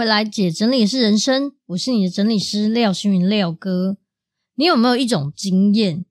[0.00, 3.98] 回来，姐整理是人生，我是你的整理师廖星云廖哥。
[4.54, 6.06] 你有没有一种经验？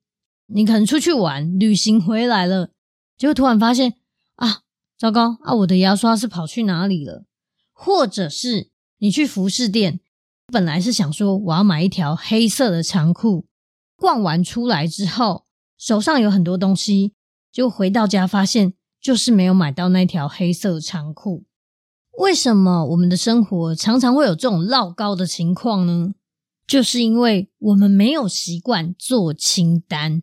[0.46, 2.70] 你可能出去玩、旅行回来了，
[3.18, 3.94] 结果突然发现
[4.36, 4.60] 啊，
[4.96, 7.24] 糟糕啊，我的牙刷是跑去哪里了？
[7.72, 9.98] 或者是你去服饰店，
[10.52, 13.46] 本来是想说我要买一条黑色的长裤，
[13.96, 17.14] 逛完出来之后，手上有很多东西，
[17.50, 21.42] 就回到家发现就是没有买到那条黑色长裤。
[22.20, 26.12] 为什么我们的生活常常会有这种落高的情况呢？
[26.66, 30.22] 就是因为我们没有习惯做清单。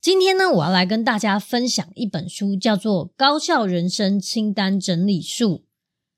[0.00, 5.50] 今天呢，我要来跟大家分享一本书，叫做《高效人生清单整理术》。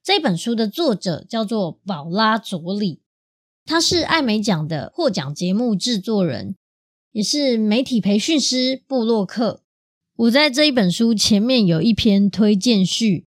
[0.00, 3.02] 这本书的作者叫做宝拉佐里，
[3.66, 6.54] 他是艾美奖的获奖节目制作人，
[7.10, 9.64] 也是媒体培训师、布洛克。
[10.14, 13.26] 我在这一本书前面有一篇推荐序。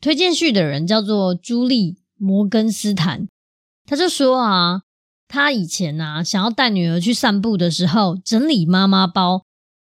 [0.00, 3.28] 推荐序的人叫做朱莉·摩根斯坦，
[3.84, 4.82] 他就说啊，
[5.26, 9.44] 他以前啊想要带女儿去散步的时候，整理妈妈包，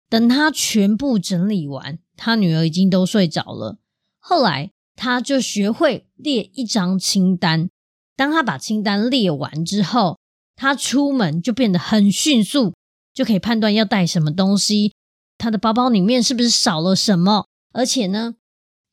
[0.10, 3.78] 等他全部整理完，他女儿已经都睡着了。
[4.20, 7.70] 后来他就学会列一张清单，
[8.16, 10.20] 当他把清单列完之后，
[10.56, 12.74] 他出门就变得很迅速，
[13.14, 14.94] 就可以判断要带什么东西，
[15.40, 18.36] 他的包包里面是不是少了什么，而且呢，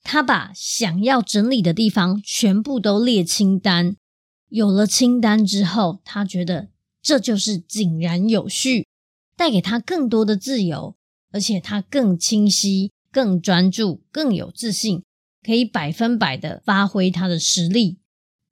[0.03, 3.97] 他把想要整理的地方全部都列清单，
[4.48, 6.69] 有了清单之后，他觉得
[7.03, 8.87] 这就是井然有序，
[9.37, 10.97] 带给他更多的自由，
[11.33, 15.02] 而且他更清晰、更专注、更有自信，
[15.45, 17.98] 可以百分百的发挥他的实力。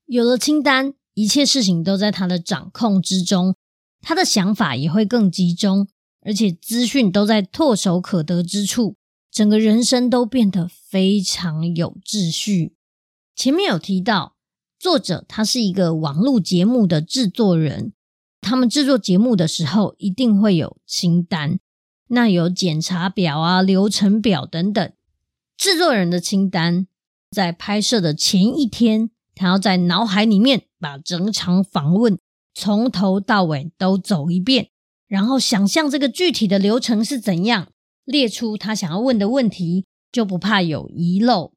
[0.07, 3.55] 有了清单，一切事情都在他的掌控之中，
[4.01, 5.89] 他的想法也会更集中，
[6.23, 8.95] 而且资讯都在唾手可得之处。
[9.31, 12.75] 整个人生都变得非常有秩序。
[13.37, 14.37] 前面有提到，
[14.79, 17.93] 作者他是一个网络节目的制作人，
[18.41, 21.59] 他们制作节目的时候一定会有清单，
[22.09, 24.93] 那有检查表啊、流程表等等。
[25.57, 26.87] 制作人的清单，
[27.31, 32.19] 在拍摄的前一天，他要在脑海里面把整场访问
[32.55, 34.71] 从头到尾都走一遍，
[35.07, 37.69] 然后想象这个具体的流程是怎样。
[38.09, 41.53] 列出他想要问的问题，就不怕有遗漏。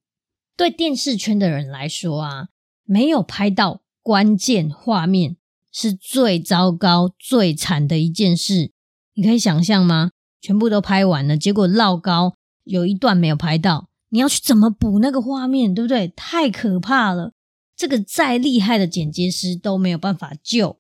[0.58, 2.50] 对电视圈的人来说啊，
[2.84, 5.38] 没有拍到关键画面
[5.72, 8.72] 是最糟糕、最惨的一件事。
[9.14, 10.12] 你可以想象吗？
[10.42, 12.36] 全部都拍完了，结果落高
[12.66, 16.10] 有一段没有拍到，你要去怎么补那个画面，对不对？
[16.10, 17.32] 太可怕了，
[17.78, 20.80] 这个再厉害的剪接师都没有办法救。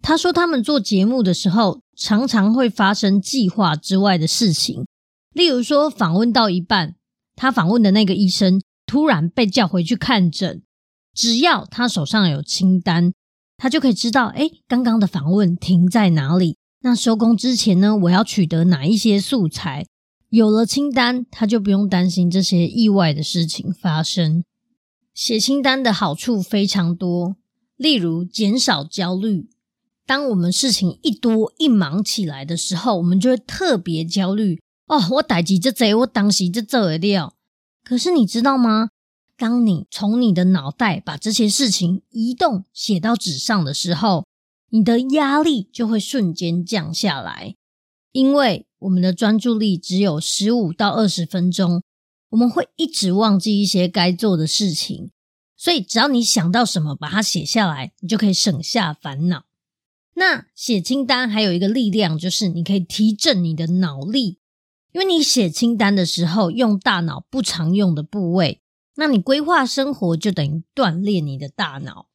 [0.00, 4.86] 他说，他们做节目的时候，常常会发生计划之外的事情。
[5.34, 6.94] 例如说，访问到一半，
[7.34, 10.62] 他访问的那个医生突然被叫回去看诊。
[11.12, 13.12] 只要他手上有清单，
[13.56, 16.56] 他就可以知道，哎，刚刚的访问停在哪里。
[16.82, 19.84] 那收工之前呢，我要取得哪一些素材？
[20.28, 24.44] 有了清单，他就不用担心这些意外的事情发生。
[25.12, 27.36] 写清单的好处非常多，
[27.76, 29.48] 例如减少焦虑。
[30.06, 34.60] 当我们事情一多一忙起来的时候，我们就会特别焦虑。
[34.86, 37.34] 哦，我代志这贼，我当时就做得了。
[37.82, 38.90] 可是你知道吗？
[39.36, 44.24] 当你从你的脑袋把这些事情移动写到纸上的时候，
[44.70, 47.56] 你的压力就会瞬间降下来。
[48.12, 51.82] 因为我们的专注力只有十五到二十分钟，
[52.30, 55.10] 我们会一直忘记一些该做的事情。
[55.56, 59.46] 所以只要你想到什么，把它写下来，你就可以省下烦恼。
[60.14, 64.38] 那写清单还有一个力量，就是你可以提振你的脑力。
[64.94, 68.60] 因为你写清单的时候用大脑不常用的部位，
[68.94, 72.06] 那你规划生活就等于锻炼你的大脑。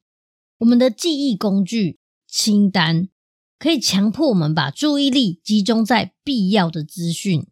[0.60, 3.10] 我们的记忆工具清单
[3.58, 7.46] 可以强迫我们把注意力集中在必要的资讯。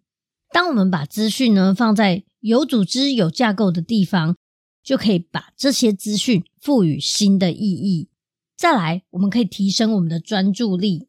[0.50, 4.34] 当我们把资讯呢放在有组织、有架构的地方，
[4.82, 8.08] 就可以把这些资讯赋予新的意义。
[8.56, 11.08] 再来，我们可以提升我们的专注力。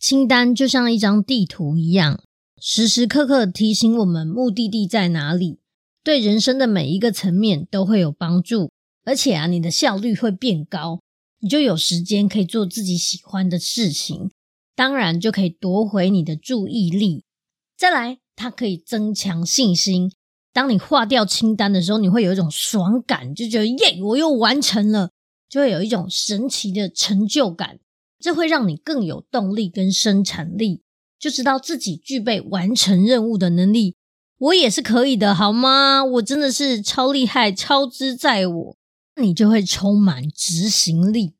[0.00, 2.24] 清单就像一张地图一样。
[2.64, 5.58] 时时刻刻提醒我们目的地在哪里，
[6.04, 8.70] 对人生的每一个层面都会有帮助。
[9.04, 11.00] 而且啊，你的效率会变高，
[11.40, 14.30] 你就有时间可以做自己喜欢的事情，
[14.76, 17.24] 当然就可以夺回你的注意力。
[17.76, 20.12] 再来，它可以增强信心。
[20.52, 25.10] 当你划掉清单的时候，你会有一种爽感，就觉得耶，我又完成了，
[25.48, 27.80] 就会有一种神奇的成就感。
[28.20, 30.81] 这会让你更有动力跟生产力，
[31.22, 33.94] 就知道自己具备完成任务的能力。
[34.38, 36.02] 我也是可以的，好吗？
[36.04, 38.76] 我真的是超厉害，超之在我。
[39.14, 41.34] 你就会充满执行力。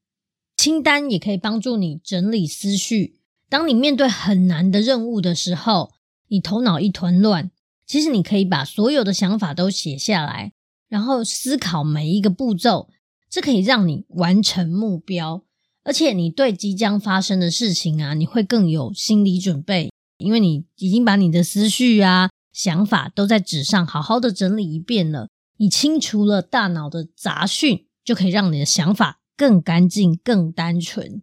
[0.56, 3.19] 清单也可以帮助你整理思绪。
[3.49, 5.90] 当你面对很难的任务的时候，
[6.28, 7.50] 你头脑一团乱，
[7.85, 10.52] 其实你可以把所有的想法都写下来，
[10.88, 12.88] 然后思考每一个步骤，
[13.28, 15.43] 这可以让你完成目标。
[15.84, 25.29] 而且你对即将发生的事情啊，你会更有心理准备，因为你已经把你的思绪啊、想法都在纸上好好的整理一遍了。
[25.56, 31.23] 你清除了大脑的杂讯，就可以让你的想法更干净、更单纯。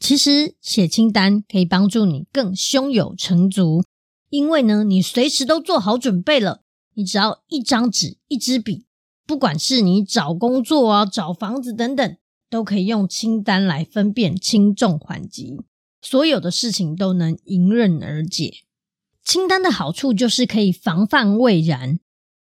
[0.00, 3.82] 其实写清单可以帮助你更胸有成竹，
[4.28, 6.62] 因为呢，你随时都做好准备了。
[6.94, 8.84] 你只要一张纸、一支笔，
[9.26, 12.16] 不管是你找工作啊、找房子等等，
[12.54, 15.60] 都可以用清单来分辨轻重缓急，
[16.00, 18.58] 所有的事情都能迎刃而解。
[19.24, 21.98] 清单的好处就是可以防范未然。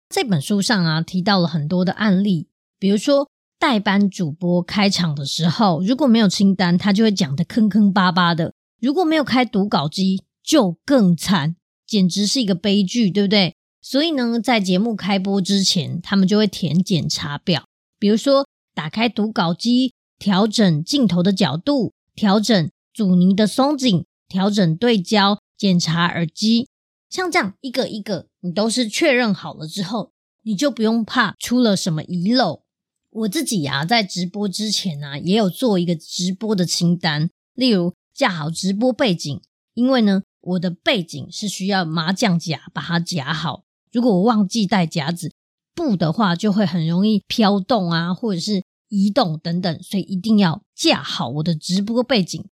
[0.08, 3.28] 这本书上啊，提到了很多的案例，比如说
[3.58, 11.56] 代班主播开场的时候，如果没有清单，他就会讲得坑坑巴巴的；如果没有开读稿机，就更惨，
[11.88, 13.56] 简直是一个悲剧，对不对？
[13.82, 17.64] 所以呢，在节目开播之前，他们就会填检查表，
[17.98, 19.93] 比如说打开读稿机，
[20.24, 26.70] 调整镜头的角度，调整阻尼的松紧，调整对焦，检查耳机。
[27.10, 32.62] 像这样一个一个，你都是确认好了之后，你就不用怕出了什么遗漏。
[33.10, 39.42] 我自己呀、啊，在直播之前呢、也有做一个直播的清单，例如架好直播背景，
[39.74, 43.66] 因为呢，我的背景是需要麻将夹把它夹好。
[43.92, 45.34] 如果我忘记带夹子
[45.76, 52.46] 布的话，就会很容易飘动啊，或者是移动等等，所以一定要架好我的直播背景，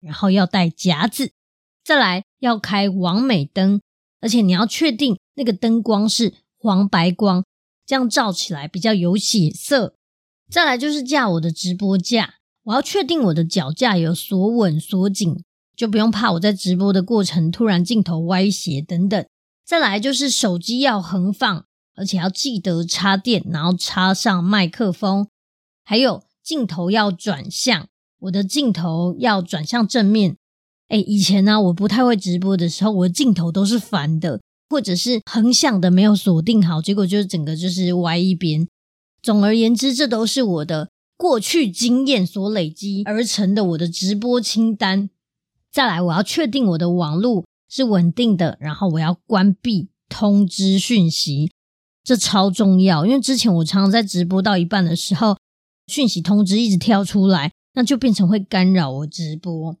[0.00, 1.32] 然后要带夹子，
[1.84, 3.80] 再来要开完美灯。
[4.20, 7.44] 而且你要确定那个灯光是黄白光，
[7.84, 9.94] 这样照起来比较有血色。
[10.48, 12.34] 再来就是架我的直播架，
[12.64, 15.42] 我要确定我的脚架有锁稳锁紧，
[15.76, 19.26] 就不用怕我在直播的过程突然镜头歪斜等等。
[19.64, 25.28] 再来就是手机要横放，而且要记得插电，然后插上麦克风，
[25.88, 27.88] 还有镜头要转向，
[28.18, 30.36] 我的镜头要转向正面。
[30.88, 34.38] 哎，以前呢、我不太会直播的时候，我的镜头都是反的，
[34.68, 38.68] 或者是横向的没有锁定好，结果就是整个就是歪一边。
[39.22, 45.08] 总而言之，这都是我的过去经验所累积而成的我的直播清单。
[45.72, 51.50] 再来，我要确定我的网络是稳定的，然后我要关闭通知讯息，
[52.04, 55.37] 这超重要，因为之前我常常在直播到一半的时候，
[55.88, 59.76] 讯息通知一直跳出来，那就变成会干扰我直播。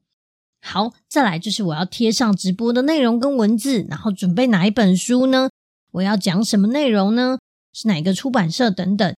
[0.60, 5.48] 好，再来就是我要贴上直播的内容跟文字，然后准备哪一本书呢？
[5.92, 7.38] 我要讲什么内容呢？
[7.72, 9.14] 是哪个出版社等等。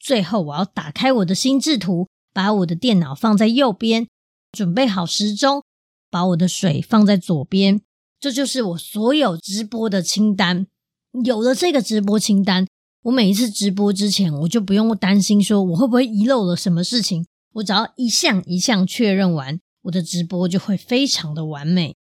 [0.00, 4.06] 最后我要打开我的心智图，把我的电脑放在右边，
[4.52, 5.62] 准备好时钟，
[6.10, 7.82] 把我的水放在左边。
[8.18, 10.66] 这就是我所有直播的清单。
[11.24, 12.66] 有了这个直播清单，
[13.02, 17.26] 我每一次直播之前，我就不用担心说我会不会遗漏了什么事情。
[17.54, 19.60] 我只要一项一项确认完。
[19.82, 21.96] 我的直播就会非常的完美。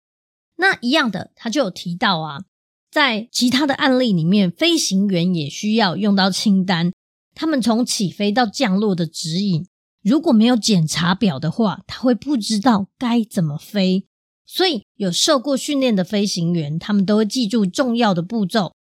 [0.55, 2.45] 那一样的，他就有提到啊，
[2.89, 6.91] 在其他的案例里面，飞行员也需要用到清单。
[7.35, 9.67] 他们从起飞到降落的指引，
[10.01, 14.07] 如果没有检查表的话，他会不知道该怎么飞。
[14.45, 18.73] 所以，有受过训练的飞行员，他们都会记住重要的步骤，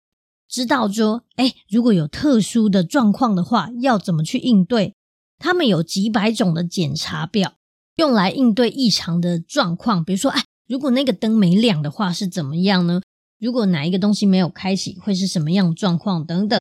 [0.53, 4.93] 知道说，哎，如果有特殊的状况的话，要怎么去应对。
[5.39, 7.53] 他们有几百种的检查表。
[7.95, 13.01] 用来应对异常的状况，比如说，哎，如果那个灯没亮的话是怎么样呢？
[13.39, 16.59] 如果哪一个东西没有开启，会是什么样的状况等等。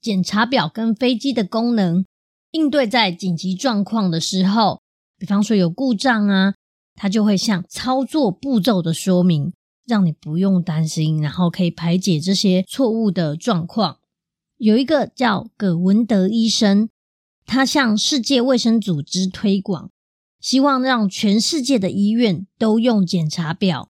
[0.00, 2.04] 检查表跟飞机的功能，
[2.52, 4.80] 应对在紧急状况的时候，
[5.18, 6.54] 比方说有故障啊，
[6.94, 9.52] 它就会像操作步骤的说明，
[9.92, 13.98] 让你不用担心，然后可以排解这些错误的状况。
[14.56, 16.88] 有一个叫葛文德医生，
[17.44, 19.90] 他向世界卫生组织推广。
[20.40, 23.90] 希望让全世界的医院都用检查表，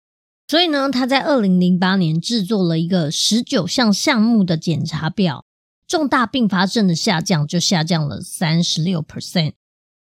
[0.47, 5.45] 所以呢，他在二零零八年制作了一个十九项项目的检查表，
[5.85, 9.53] 重大并发症的下降就下降了三十六 percent，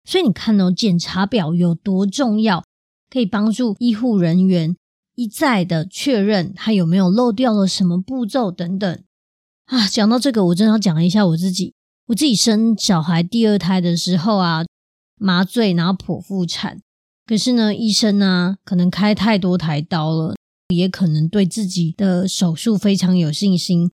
[0.06, 2.64] 所以你看哦，检查表有多重要，
[3.10, 4.74] 可以帮助医护人员
[5.20, 9.04] 一再的确认他有没有漏掉了什么步骤等等。
[9.66, 11.74] 啊，讲到这个，我真的要讲一下我自己。
[12.06, 14.64] 我自己生小孩第二胎的时候啊，
[15.18, 16.80] 麻醉然后剖腹产，
[17.26, 20.34] 可是呢，医生呢可能开太多台刀了，
[20.74, 23.90] 也可能对自己的手术非常有信心。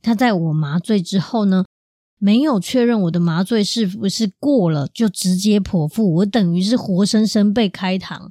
[0.00, 1.64] 他在我麻醉之后呢，
[2.20, 8.28] 没有确认我的麻醉是不是过了，就直接剖腹，我等于是活生生被开膛，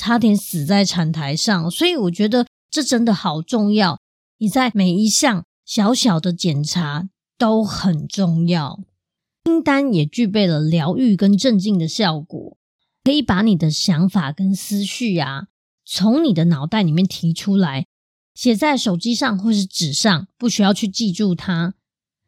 [0.00, 1.70] 差点死在产台上。
[1.70, 3.98] 所以我觉得这真的好重要，
[4.38, 7.08] 你在每一项小小的检查。
[7.40, 8.84] 都很重要，
[9.46, 12.58] 清单也具备了疗愈跟镇静的效果，
[13.02, 15.46] 可以把你的想法跟思绪啊，
[15.86, 17.86] 从你的脑袋里面提出来，
[18.34, 21.72] 写在手机上或是纸上，不需要去记住它。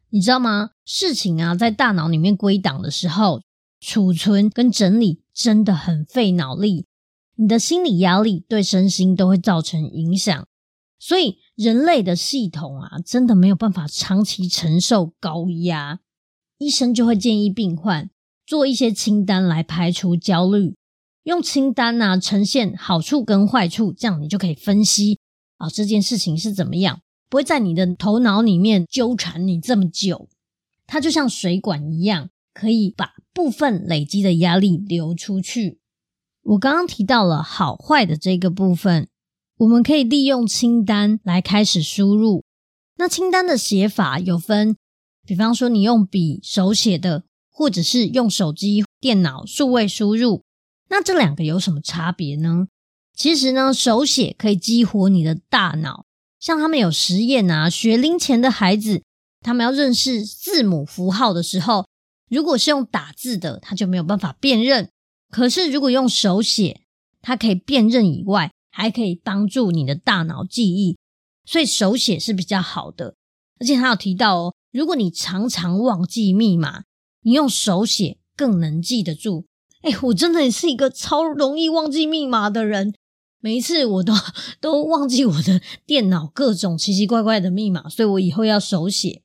[0.09, 0.71] 你知道吗？
[0.83, 3.43] 事情啊，在大脑里面归档的时候，
[3.79, 6.87] 储存跟整理真的很费脑力，
[7.35, 10.47] 你的心理压力对身心都会造成影响。
[10.99, 15.99] 所以，人类的系统啊，真的没有办法长期承受高压。
[16.59, 18.09] 医生就会建议病患
[18.45, 20.75] 做一些清单来排除焦虑，
[21.23, 25.19] 用清单啊呈现好处跟坏处，这样你就可以分析
[25.57, 30.29] 啊这件事情是怎么样，不会在你的头脑里面纠缠你这么久。
[30.87, 35.79] 它就像水管一样，可以把部分累积的压力流出去。
[36.43, 39.07] 我刚刚提到了好坏的这个部分。
[39.57, 42.43] 我们可以利用清单来开始输入。
[42.97, 44.75] 那清单的写法有分，
[45.25, 50.41] 比方说你用笔手写的，或者是用手机、电脑数位输入。
[50.89, 52.67] 那这两个有什么差别呢？
[53.15, 56.05] 其实呢，手写可以激活你的大脑。
[56.39, 59.03] 像他们有实验啊，学龄前的孩子，
[59.41, 61.85] 他们要认识字母符号的时候，
[62.29, 64.89] 如果是用打字的，他就没有办法辨认。
[65.33, 66.81] 可是如果用手写，
[67.21, 68.51] 它可以辨认以外。
[68.75, 70.97] 还可以帮助你的大脑记忆，
[71.45, 73.13] 所以手写是比较好的。
[73.59, 76.81] 而且他有提到哦，如果你常常忘记密码，
[77.21, 79.45] 你用手写更能记得住。
[79.83, 82.95] 哎，我真的也是一个超容易忘记密码的人，
[83.39, 84.11] 每一次我都
[84.59, 89.21] 都忘记我的电脑各种奇奇怪怪的密码，所以我以后要手写。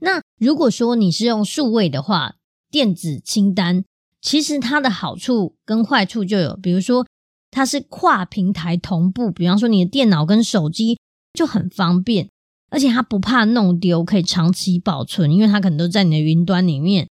[0.00, 2.36] 那如果说你是用数位的话，
[2.70, 3.86] 电子清单
[4.20, 7.06] 其实它的好处跟坏处就有，比如说。
[7.48, 10.98] 它是跨平台同步，比方说你的电脑跟手机
[11.32, 12.28] 就很方便，
[12.68, 17.08] 而且它不怕弄丢，可以长期保存，因为它可能都在你的云端里面，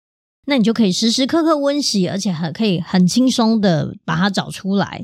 [0.48, 5.04] 那你就可以时时刻刻温习，而且还可以很轻松的把它找出来，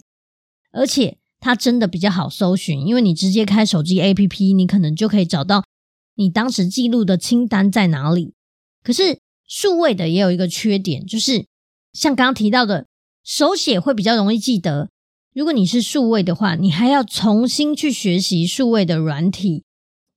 [0.72, 5.64] 而且它真的比较好搜寻，因为你直接开手机 APP，你可能就可以找到
[6.16, 8.34] 你当时记录的清单在哪里。
[8.82, 11.46] 可是数位的也有一个缺点，就是
[11.98, 12.86] 像刚刚提到的，
[13.24, 14.92] 手写会比较容易记得。
[15.34, 19.64] 如果你是数位的话，你还要重新去学习数位的软体。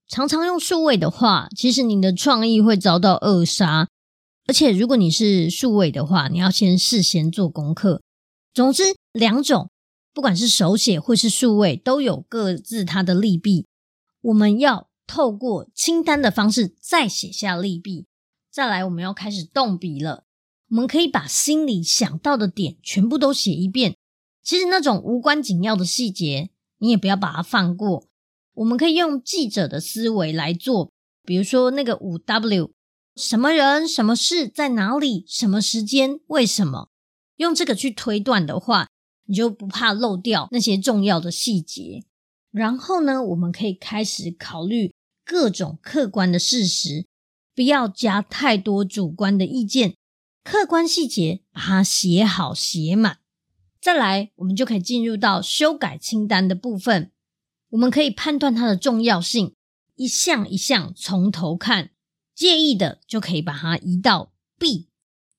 [0.07, 3.89] 常常用数位的话，其实你的创意会遭到扼杀。
[4.47, 8.03] 而且，如果你是数位的话，你要先事先做功课。
[8.53, 8.83] 总之，
[9.15, 9.71] 两种
[10.13, 13.67] 不管是手写或是数位，都有各自它的利弊。
[14.21, 18.05] 我们要透过清单的方式再写下利弊。
[18.53, 20.25] 再来，我们要开始动笔了。
[20.71, 23.97] 我们可以把心里想到的点全部都写一遍。
[24.43, 28.07] 其实那种无关紧要的细节，你也不要把它放过。
[28.55, 30.93] 我们可以用记者的思维来做，
[31.25, 32.71] 比如说那个五 W，
[33.17, 36.89] 什么人、什么事、在哪里、什么时间、为什么，
[37.37, 38.89] 用这个去推断的话，
[39.27, 42.05] 你就不怕漏掉那些重要的细节。
[42.51, 44.93] 然后呢，我们可以开始考虑
[45.25, 47.07] 各种客观的事实，
[47.55, 49.95] 不要加太多主观的意见，
[50.51, 53.19] 客观细节把它写好写满。
[53.81, 57.13] 再来，我们就可以进入到修改清单的部分。
[57.69, 59.55] 我们可以判断它的重要性，
[59.95, 61.91] 一项一项从头看。
[62.35, 64.89] 介意的就可以把它移到 B。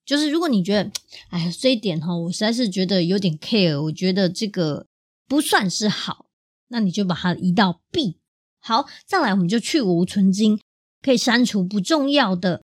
[0.06, 0.90] 就是如果你觉得，
[1.28, 4.86] 哎呀，这一点哈，我实在是觉得有点 care，我觉得这个
[5.28, 6.24] 不算是好，
[6.68, 8.16] 那你就把它移到 B。
[8.60, 10.58] 好，再来，我们就去芜存菁，
[11.02, 12.62] 可以删除不重要的，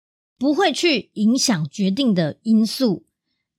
[0.43, 3.05] 不会去影响决定的因素。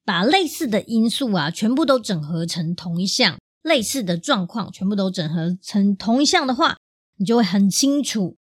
[0.04, 6.76] 把类似的因素啊，全部都整合成同一项，类似的状况全部都整合成同一项的话，
[7.16, 8.36] 你就会很清楚。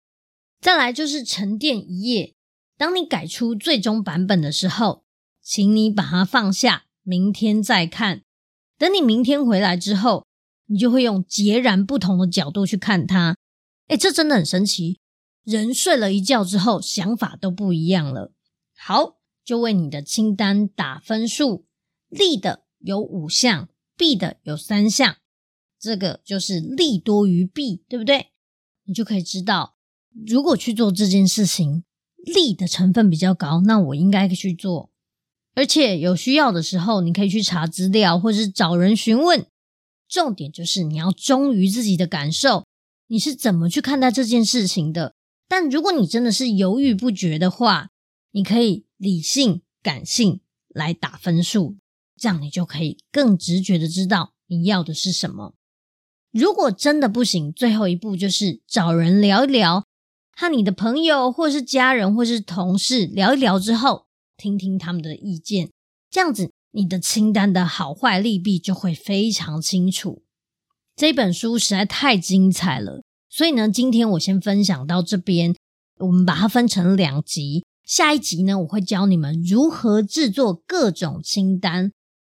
[0.62, 2.34] 再来就是沉淀一页，
[2.78, 5.04] 当你改出最终版本的时候，
[5.44, 8.22] 请你把它放下，明天再看。
[8.78, 10.26] 等你明天回来之后，
[10.68, 13.36] 你就会用截然不同的角度去看它。
[13.90, 15.02] 诶，这真的很神奇。
[15.50, 18.34] 人睡了一觉之后，想法都不一样了。
[18.78, 19.18] 好。
[19.46, 21.66] 就为你的清单打分数。
[22.08, 25.16] 利的有五项，弊的有三项，
[25.80, 28.28] 这个就是利多于弊，对不对？
[28.86, 29.76] 你就可以知道，
[30.28, 31.84] 如果去做这件事情，
[32.18, 34.92] 利的成分比较高，那我应该去做。
[35.56, 39.48] 而且有需要的时候，你可以去查资料，或是找人询问。
[40.08, 42.68] 重点就是你要忠于自己的感受，
[43.08, 45.16] 你是怎么去看待这件事情的？
[45.50, 47.90] 但如果你真的是犹豫不决的话，
[48.32, 50.40] 你可以理性、感性
[50.70, 51.76] 来打分数，
[52.16, 55.56] 这样你就可以更直觉的知道你要的是什么。
[56.32, 59.86] 如果真的不行，最后一步就是找人聊一聊，
[60.34, 64.06] 和你的朋友或是家人或是同事聊一聊之后，
[64.38, 65.72] 听听他们的意见，
[66.10, 66.52] 这样子。
[66.72, 70.22] 你的清单的好坏利弊就会非常清楚。
[70.96, 75.56] 这本书实在太精彩了，所以呢，今天我先分享到这边。
[76.00, 81.92] 我们把它分成两集，下一集呢，我会教你们如何制作各种清单，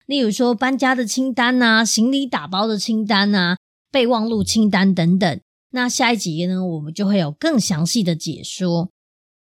[0.05, 3.55] 例如说搬家的清单呐、行李打包的清单呐、
[3.89, 5.39] 备忘录清单等等。
[5.71, 8.89] 那下一集呢，我们就会有更详细的解说。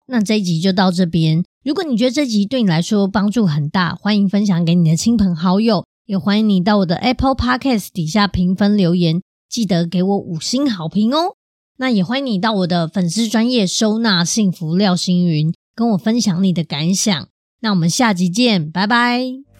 [0.06, 1.44] 那这一集就到这边。
[1.64, 11.34] 如果你觉得这集对你来说帮助很大，欢迎分享给你的亲朋好友，也欢迎你到我的 Apple Podcast 底下评分留言，记得给我五星好评哦。
[11.82, 17.26] 那也欢迎你到我的粉丝专业收纳幸福廖星云，跟我分享你的感想。
[17.58, 19.51] 那我们下集见，拜拜。